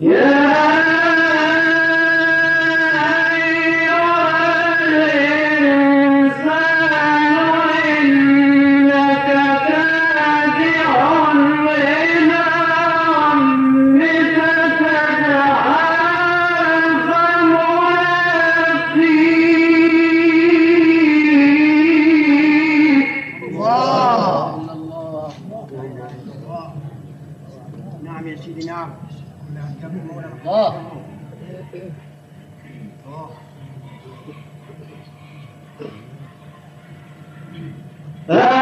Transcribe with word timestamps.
يا 0.00 0.91
Ah! 38.28 38.61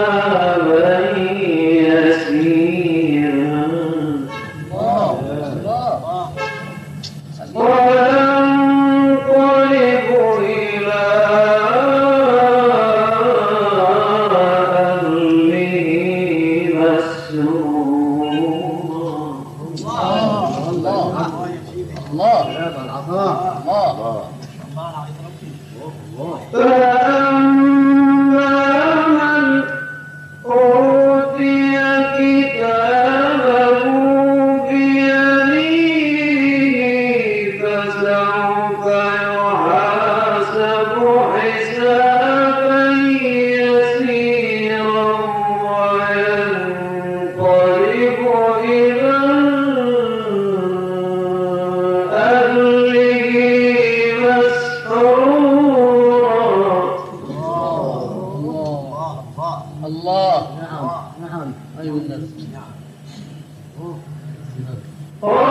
Oh! 65.23 65.50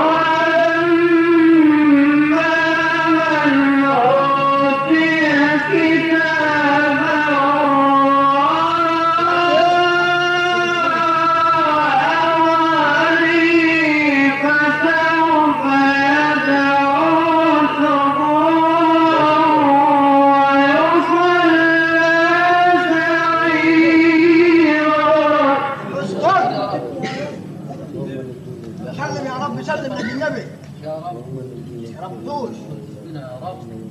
إلى 33.05 33.39
رب 33.43 33.91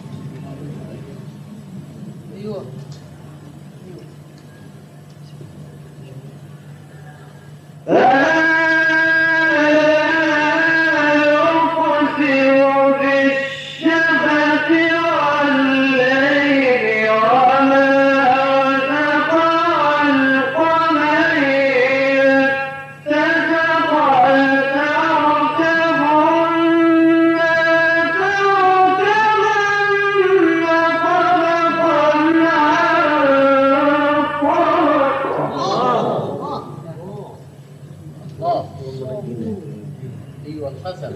תפאדל. 40.81 41.13